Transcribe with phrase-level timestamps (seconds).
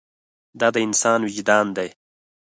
[0.59, 1.89] دا د انسان وجدان دی.